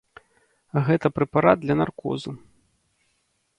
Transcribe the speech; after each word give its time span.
Гэта 0.87 1.07
прэпарат 1.17 1.57
для 1.65 1.75
наркозу. 1.81 2.31